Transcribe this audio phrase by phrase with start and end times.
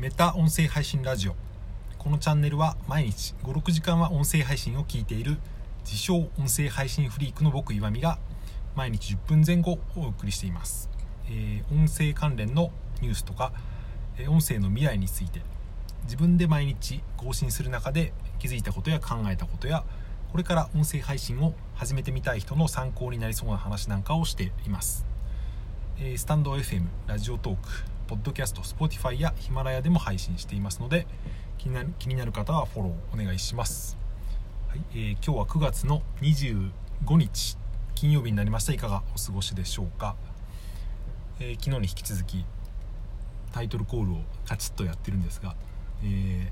[0.00, 1.34] メタ音声配信ラジオ。
[1.98, 5.36] このチャンネルは毎日56時間は音声配信を聞いている
[5.84, 8.18] 自称音声配信フリークの僕岩見が
[8.74, 10.88] 毎日10分前後お送りしています、
[11.28, 13.52] えー音声関連のニュースとか、
[14.16, 15.42] え音声の未来について
[16.04, 19.84] 自分で毎日更新する中で気づいたことや考えたことや
[20.32, 25.04] これから音声配信を始めてみたい人の参考になりそうな話なんかをしています。
[25.98, 27.68] えースタンド FM、ラジオトーク、
[28.10, 31.06] ポッドキャスト、Spotify やヒマラヤでも配信していますので
[31.58, 33.96] 気になる気になる方はフォローお願いします、
[34.68, 36.72] はいえー今日は9月の25
[37.16, 37.56] 日
[37.94, 38.72] 金曜日になりました。
[38.72, 40.16] いかがお過ごしでしょうか、
[41.38, 42.44] えー昨日に引き続き
[43.52, 45.54] タイトルコールをカチッとやってるんですが、
[46.02, 46.48] えー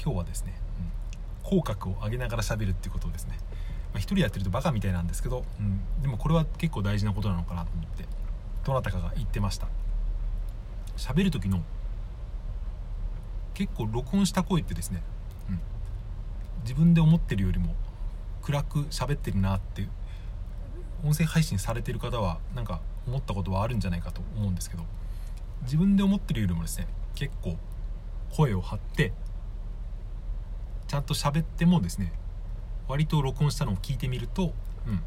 [0.00, 3.38] 今日はですね、うん口角を上げながら喋るっていうことをですね、
[3.92, 8.04] まあ、一人やってるとバカみたいなんですけど、うん、でもこれは結構大事なことなのかなと思って
[8.64, 9.66] どなたかが言ってました。
[10.96, 11.62] 喋る時の
[13.54, 15.02] 結構録音した声ってですね、
[15.48, 15.60] うん、
[16.62, 17.74] 自分で思ってるよりも
[18.42, 19.88] 暗く喋ってるなって
[21.04, 24.84] 音声配信されてる方はなんか思ったことはあるんじゃないかと思うんですけど
[25.62, 27.56] 自分で思ってるよりもですね結構
[28.30, 29.12] 声を張って
[30.88, 32.12] ちゃんと喋ってもですね
[32.88, 34.52] 割と録音したのを聞いてみると
[34.86, 35.02] うん。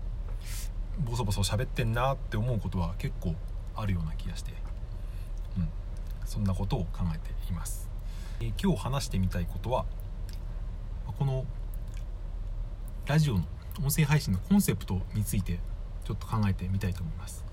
[1.06, 3.36] ボソボソ喋ってんなって思うことは結構
[3.76, 4.52] あるような気がして、
[5.58, 5.70] うん、
[6.30, 7.90] そんなことを考えています、
[8.40, 9.86] え今日話してみたいことは
[11.18, 11.44] この
[13.08, 13.44] ラジオの
[13.80, 15.60] 音声配信のコンセプトについて
[16.06, 17.44] ちょっと考えてみたいと思います。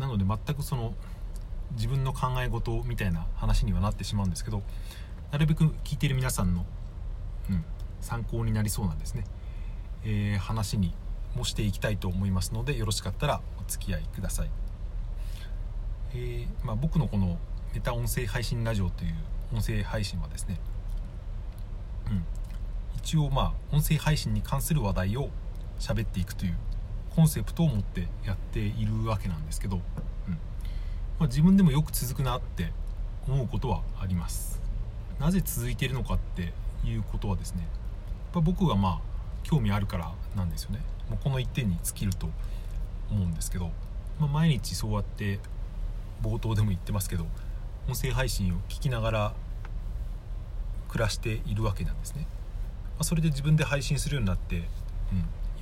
[0.00, 0.94] なので全くその
[1.72, 4.62] 自分の考え事みたいな話にはなってしまうんですけど
[5.30, 6.66] なるべく聞いている皆さんの、
[7.50, 7.64] うん、
[8.00, 9.24] 参考になりそうなんですね、
[10.04, 10.92] えー話に
[11.36, 14.50] もしていきたいと思いますのでよろしかったらお付き合いください、
[16.14, 17.38] えーまあ、僕のこの
[17.72, 19.14] メタ音声配信ラジオという
[19.54, 20.58] 音声配信はですね、
[22.10, 22.24] うん、
[22.96, 25.28] 一応まあ音声配信に関する話題を
[25.78, 26.56] 喋っていくという
[27.14, 29.82] コンセプトを持ってやっているわけなんですけど、うん。
[30.32, 30.38] ま
[31.20, 32.72] あ、自分でもよく続くなって
[33.28, 34.60] 思うことはあります。
[35.20, 36.52] なぜ続いているのかって
[36.84, 37.70] いうことはですねやっ
[38.32, 39.00] ぱ僕がまあ
[39.44, 40.80] 興味あるからなんですよね。
[41.08, 42.28] もうこの一点に尽きると
[43.12, 43.70] 思うんですけど、
[44.18, 45.38] まあ、毎日そうやって
[46.20, 47.26] 冒頭でも言ってますけど
[47.90, 49.34] 音声配信を聞きながら
[50.88, 52.24] 暮らしているわけなんですね、
[52.96, 54.64] ま、それで自分で配信するようになって、うん、い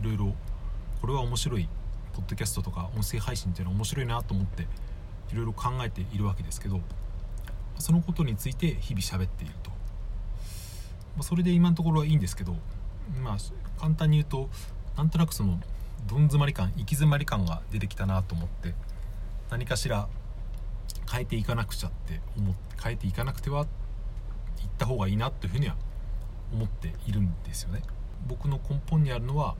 [0.02, 0.34] ろいろ
[1.00, 1.70] これは面白い
[2.12, 4.64] ポッドキャストとか音声配信っていうのは面白いなと思って
[5.32, 6.82] いろいろ考えているわけですけど
[7.78, 9.70] そのことについて日々喋っていると、
[11.16, 12.56] ま、それで今のところはいいんですけど
[13.22, 13.36] まあ
[13.80, 14.50] 簡単に言うと
[14.98, 15.58] なんとなくその
[16.06, 18.74] どん詰まり感行き詰まり感が出てきたなと思って
[19.50, 20.08] 何かしら
[21.10, 23.68] 変えていかなくちゃって思って変えていかなくては行っ
[24.78, 25.76] た方がいいなというふうには
[26.52, 27.82] 思っているんですよね。
[28.26, 29.54] 僕の根本にあるのは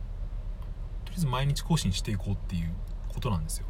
[1.04, 2.72] とりあえず毎日更新していこうっていう
[3.08, 3.66] ことなんですよ、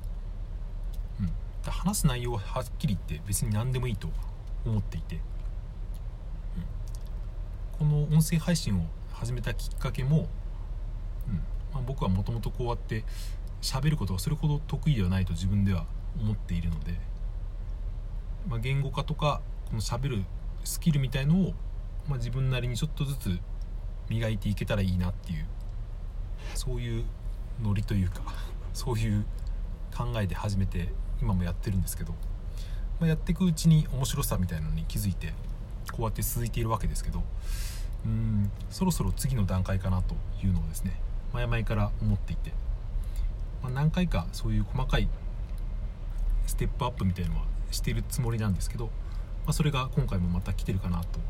[1.20, 1.26] うん、
[1.62, 4.08] だ話す内容ははっきり言って別に何でもいいと
[4.64, 5.22] 思っていて、うん、
[7.78, 10.28] この音声配信を始めたきっかけも、
[11.28, 11.34] うん。
[11.72, 13.04] まあ、僕はもともとこうやって
[13.60, 15.86] 喋ることがそれほど得意ではないと自分では
[16.20, 16.94] 思っているので、
[18.46, 20.24] まあ、言語化とかこの喋る
[20.64, 21.54] スキルみたいのを、
[22.08, 23.38] まあ、自分なりにちょっとずつ
[24.08, 25.46] 磨いていけたらいいなっていう
[26.54, 27.04] そういう
[27.62, 28.22] ノリというか
[28.72, 29.24] そういう
[29.94, 30.88] 考えで始めて
[31.20, 32.12] 今もやってるんですけど、
[33.00, 35.32] まあ、やっていくうちに面白さみたいなのに気づいて
[35.92, 37.22] こうやって続いているわけですけど
[38.04, 41.00] うんそろそろ次の段階かなというのをですね
[41.32, 42.52] 前々から思っていて、
[43.62, 45.08] まあ、何回かそういう細かい
[46.46, 48.90] ステップアップみたいなのはしているつもりなんですけど、ま
[49.48, 51.20] あ、それが今回もまた来てるかなと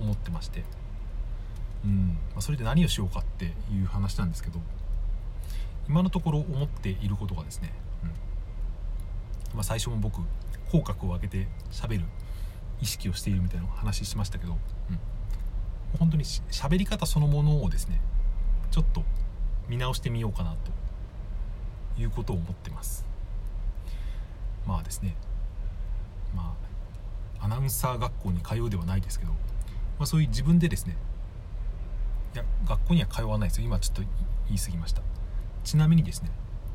[0.00, 0.64] 思ってまして。
[1.84, 4.60] うん、まあ、それで何をしようかっていう話なんですけど
[5.88, 7.72] 今のところ思っていることがですね、
[8.02, 8.08] うん。
[9.54, 10.20] まあ、最初も僕
[10.70, 12.04] 口角を上げて喋る
[12.80, 14.58] 意識をしているみたいな話しましたけど、うん、
[15.98, 18.00] 本当に喋り方そのものをですね
[18.70, 19.02] ちょっと
[19.68, 20.56] 見直してみようかな
[21.96, 23.06] ということを思ってます。
[24.66, 25.14] まあですね
[26.34, 26.54] ま
[27.40, 29.36] あアナウンサー学校に通うではないですけど、ま
[30.00, 30.96] あ、そういう自分でですね
[32.34, 33.66] いや学校には通わないですよ。
[33.66, 34.02] 今ちょっと
[34.46, 35.02] 言い過ぎました。
[35.64, 36.30] ちなみにですね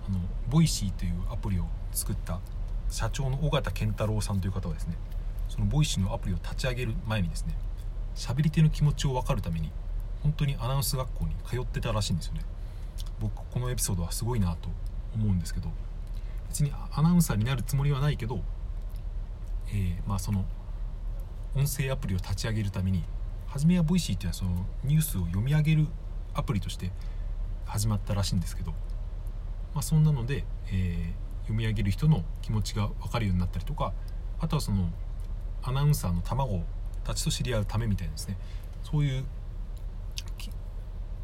[0.07, 0.19] あの
[0.49, 2.39] ボイシーというアプリを作った
[2.89, 4.95] 社長の尾形健太郎さんという方はですね
[5.49, 7.55] そのボイシーのアプリを立ち上げる前にですね
[8.15, 9.71] 喋り手の気持ちを分かるために
[10.21, 12.41] 本当にアナウンス学校に通ってたらしいんですよね。
[13.19, 14.69] 僕このエピソードはすごいなと
[15.15, 15.69] 思うんですけど
[16.49, 18.41] 別にアナウンサーになるつもりはないけど、
[19.69, 20.45] えーまあその
[21.55, 23.03] 音声アプリを立ち上げるために
[23.47, 25.87] 初めはボイシーっていうのはそのニュースを読み上げる
[26.33, 26.91] アプリとして
[27.65, 33.93] 始まったらしいんですけど、まあ、そんなので、えー、読み上げる人の気持ちが分かるようになったりとか
[34.39, 34.89] あとはその
[35.61, 36.63] アナウンサーの卵
[37.03, 38.37] たちと知り合うためみたいなですね。
[38.83, 39.25] そういう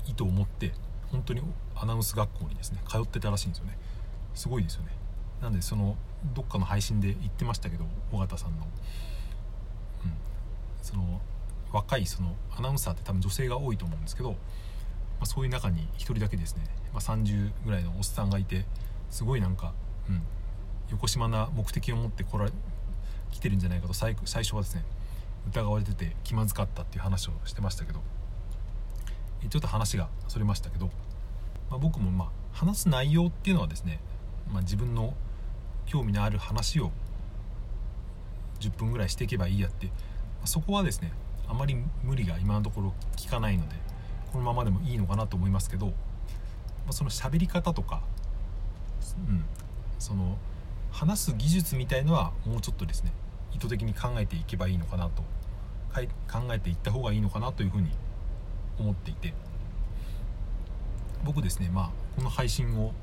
[0.05, 0.71] 意図を持って
[1.11, 1.41] 本当に
[1.75, 3.77] アナウンス学校にですね通ってたらしいんですよね。
[4.33, 4.91] すごいですよね。
[5.41, 5.95] なんでその
[6.33, 8.57] どっかの配信で言ってましたけど尾形さんの、
[10.05, 10.13] うん、
[10.81, 11.21] その
[11.71, 14.37] 若いそのアナウンサーって多分女性が多いと思うんですけど、ま
[15.21, 16.63] あ、そういう中に1人だけですね、
[16.93, 18.65] まあ、30ぐらいのおっさんがいて
[19.09, 19.73] すごいなんか、
[20.09, 20.21] うん、
[20.91, 22.49] 横島な目的を持って来ら
[23.31, 24.83] 来てるんじゃないかと最最初はですね
[25.47, 28.01] 疑われてて気まずかったっていう話をしてましたけど。
[29.47, 30.87] ちょっと話がそれましたけど、
[31.69, 34.01] まあ、僕もまあ話す内容っていうのはですね、
[34.51, 35.13] まあ、自分の
[35.89, 36.91] 興味のある話を
[38.59, 39.89] 10分ぐらいしていけばいいやって、
[40.45, 41.11] そこはですね
[41.47, 43.75] あまり無理が今のところ効かないので
[44.31, 45.93] このままでもいいのかなと思いますけど、ま
[46.89, 48.03] あ、その喋り方とか、
[49.27, 49.43] うん、
[49.97, 50.37] その
[50.91, 53.11] 話す技術みたいのはもうちょっとですね
[53.51, 55.23] 意図的に考えていけばいいのかなと
[56.31, 57.89] 考えていった方がいいのかなというふうに
[58.79, 59.33] 思っていて。
[61.25, 62.93] 僕ですねまあこの配信を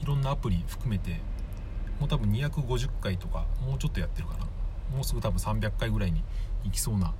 [0.00, 1.20] いろんなアプリ含めて
[2.00, 4.46] もう多分250回とかもうちょっとやってるかな。
[4.94, 6.22] もうすぐ多分300回ぐらいに
[6.64, 7.14] 行きそうな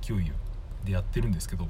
[0.00, 0.32] 勢い
[0.86, 1.68] でやってるんですけど、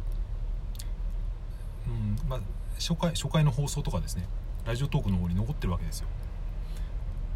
[1.88, 2.40] うんまあ、
[2.74, 4.28] 初回初回の放送とかですね。
[4.66, 6.06] ラジオトークの方に残ってるわけですよ、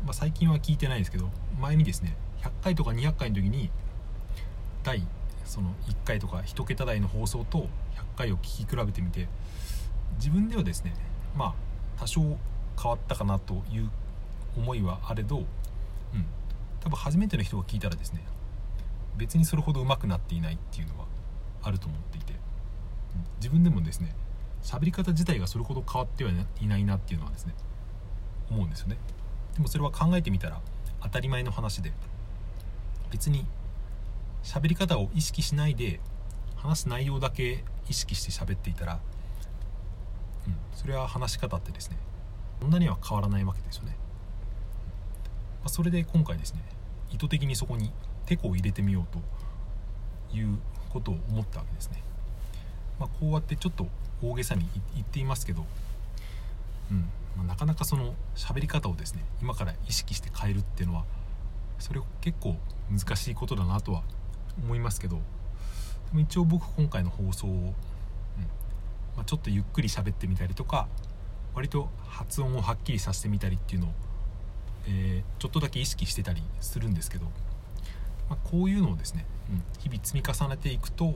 [0.04, 1.30] まあ、最近は聞いてないですけど
[1.60, 3.70] 前にですね100回とか200回の時に
[4.82, 5.02] 第
[5.44, 7.66] その1回とか1桁台の放送と100
[8.16, 9.28] 回を聞き比べてみて
[10.16, 10.94] 自分ではですね
[11.36, 11.54] まあ
[11.98, 13.90] 多少変わったかなという
[14.56, 15.44] 思いはあれど、うん、
[16.80, 18.24] 多分初めての人が聞いたらですね
[19.16, 21.06] 別にそれほど上手くなっていないっていうのは
[21.62, 22.38] あると思っていて、うん、
[23.36, 24.14] 自分でもですね
[24.62, 26.30] 喋り方自体がそれほど変わっては
[26.60, 27.54] いないなっていうのはですね
[28.50, 28.98] 思うんですよね。
[29.54, 30.60] でもそれは考えてみたら
[31.02, 31.92] 当たり前の話で
[33.10, 33.46] 別に
[34.42, 36.00] 喋り方を意識しないで
[36.56, 39.00] 話す内容だけ意識して喋っていたら、
[40.46, 41.98] うん、それは話し方ってですね
[42.60, 43.96] そんなには変わらないわけですよね。
[45.64, 46.60] まあ、それで今回ですね
[47.10, 47.90] 意図的にそこに
[48.26, 50.58] テコを入れてみようという
[50.90, 52.02] ことを思ったわけですね、
[53.00, 53.88] まあ、こうやってちょっと
[54.22, 55.66] 大げさに言っていますけど、
[56.90, 57.08] うん。
[57.36, 61.04] まあ、なかなかその喋り方をですね今から意識して変えるっていうのは
[61.80, 62.56] それ結構
[62.90, 64.02] 難しいことだなとは
[64.62, 65.22] 思いますけどで
[66.12, 67.56] も一応僕今回の放送を、うん。
[69.16, 70.88] まあ、ちょっとゆっくり喋ってみたりとか
[71.54, 73.90] 割と発音をはっきりさせてみたりっていうのを
[74.86, 77.26] えー、ちょっとだけ意識してたりするんですけど、
[78.28, 81.14] まあ、こういうのをですね、うん、日々積み重ねていくと、うん、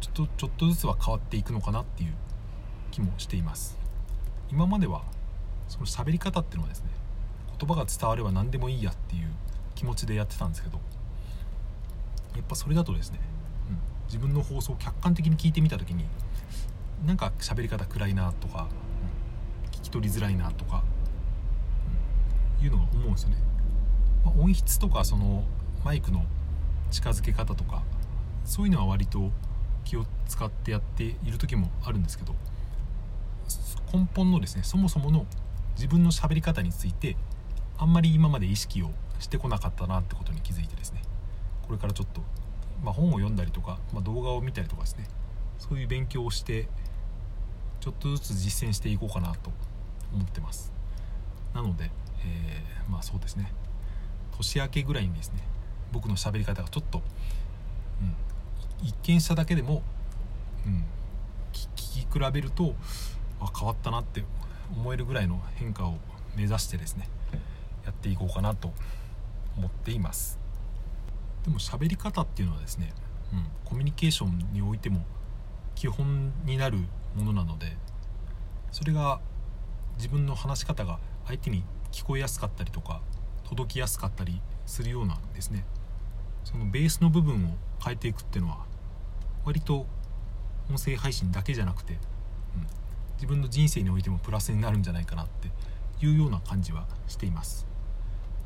[0.00, 2.14] ちょっとちょっとずつは変わっていくのかなっていう
[2.90, 3.78] 気もしています。
[4.50, 5.02] 今までは
[5.68, 6.90] その喋り方っていうのはですね
[7.58, 9.28] 言葉が伝われば何でもいいやっていう
[9.74, 10.78] 気持ちでやってたんですけど
[12.36, 13.18] やっぱそれだとですね、
[13.68, 16.04] うん、自分の放送を客観的に聞いてみた時に
[17.04, 18.68] なんか喋り方暗いなとか、
[19.64, 20.84] うん、聞き取りづらいなとか
[22.64, 23.36] いうのが思うんですよね、
[24.24, 25.44] まあ、音質とかその
[25.84, 26.24] マイクの
[26.90, 27.82] 近づけ方とか
[28.44, 29.30] そういうのは割と
[29.84, 32.34] 気を使ってやっている時もあるんですけど
[33.92, 35.26] 根本のですねそもそもの
[35.76, 37.16] 自分の喋り方について
[37.78, 41.02] あんまり今まで意識をしてこなかったなってことに気づいてですね
[41.66, 42.20] これからちょっと、
[42.82, 45.08] まあ、本を読んだりとか、まあ、動画を見たりとかですね
[45.58, 46.68] そういう勉強をして
[47.80, 49.50] ちょっとずつ実践していこうかなと
[50.12, 50.72] 思ってます。
[51.52, 51.90] なので
[52.24, 53.52] えー、まあそうですね。
[54.36, 55.42] 年明けぐらいにですね
[55.92, 57.02] 僕の喋り方がちょっと、
[58.00, 59.82] うん、一見しただけでも、
[60.66, 60.84] うん、
[61.52, 62.74] 聞き比べると
[63.40, 64.24] あ変わったなって
[64.76, 65.98] 思えるぐらいの変化を
[66.36, 67.08] 目指してですね
[67.84, 68.72] やっていこうかなと
[69.56, 70.38] 思っています。
[71.44, 72.92] でも喋り方っていうのはですね、
[73.32, 75.04] うん、コミュニケーションにおいても
[75.74, 76.78] 基本になる
[77.14, 77.76] ものなので
[78.72, 79.20] それが
[79.96, 83.00] 自分の話し方が相手に聞こえやすかったりとか
[83.44, 85.64] 届きやすかったりするようなですね。
[86.44, 88.66] そのベースの部分を変えていくっていうのは
[89.44, 89.86] 割と
[90.70, 91.98] 音声配信だけじゃなくて、うん、
[93.14, 95.48] 自分の人生においてもプラスになるんじゃないかなって
[96.04, 97.66] いうような感じはしています。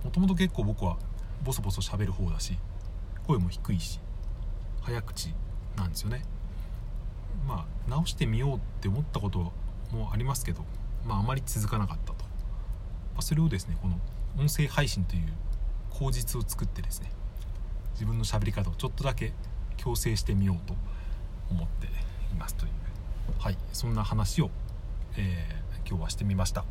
[0.04, 0.96] もともと結構僕は
[1.44, 2.56] ボソボソ喋る方だし
[3.26, 4.00] 声も低いし
[4.82, 5.34] 早口
[5.76, 6.22] なんですよね。
[7.46, 9.52] まあ直してみようって思ったこと
[9.92, 10.64] もありますけど
[11.06, 12.24] まああまり続かなかったと。
[13.14, 13.98] まあそれをですねこの
[14.38, 15.32] 音声配信という
[15.90, 17.10] 口実を作ってですね
[17.94, 19.32] 自分の喋り方をちょっとだけ
[19.76, 20.74] 矯正してみようと
[21.50, 21.86] 思って
[22.32, 22.72] いますという。
[23.38, 24.50] はいそんな話を、
[25.16, 26.64] えー、今日はしてみました。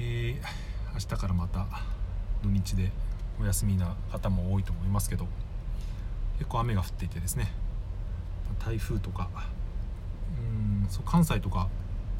[0.00, 1.66] えー、明日からまた
[2.42, 2.92] 土日で
[3.40, 5.26] お休みな方も多いと思いますけど
[6.38, 7.52] 結構雨が降っていてですね
[8.64, 9.28] 台風とか
[10.38, 11.68] うんそう関西とか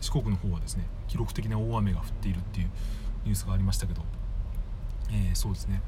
[0.00, 2.70] 四国の方はですね記録的な大雨が降っているっていう
[3.24, 4.02] ニュースがありましたけど、
[5.10, 5.80] えー、そうですね。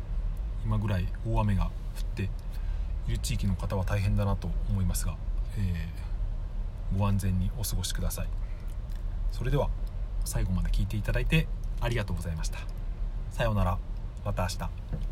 [0.65, 1.71] 今ぐらい大雨が降っ
[2.17, 2.23] て
[3.09, 5.17] いる地域の方は大変だなと思いますが、
[5.57, 8.29] えー、ご安全にお過ごしください。
[9.33, 9.71] それでは
[10.25, 11.47] 最後まで聞いていただいて
[11.81, 12.59] ありがとうございました。
[13.31, 13.79] さようなら。
[14.25, 15.10] また明日。